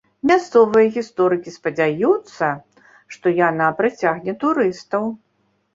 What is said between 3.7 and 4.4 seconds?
прыцягне